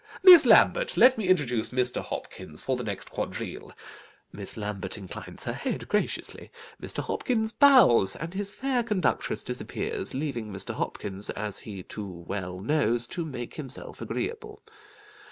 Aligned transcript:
'Miss 0.23 0.47
Lambert, 0.47 0.97
let 0.97 1.15
me 1.15 1.27
introduce 1.27 1.69
Mr. 1.69 2.01
Hopkins 2.01 2.63
for 2.63 2.75
the 2.75 2.83
next 2.83 3.11
quadrille.' 3.11 3.71
Miss 4.33 4.57
Lambert 4.57 4.97
inclines 4.97 5.43
her 5.43 5.53
head 5.53 5.87
graciously. 5.87 6.49
Mr. 6.81 7.03
Hopkins 7.03 7.51
bows, 7.51 8.15
and 8.15 8.33
his 8.33 8.51
fair 8.51 8.81
conductress 8.81 9.43
disappears, 9.43 10.15
leaving 10.15 10.51
Mr. 10.51 10.73
Hopkins, 10.73 11.29
as 11.29 11.59
he 11.59 11.83
too 11.83 12.25
well 12.27 12.59
knows, 12.59 13.05
to 13.09 13.23
make 13.23 13.57
himself 13.57 14.01
agreeable. 14.01 14.63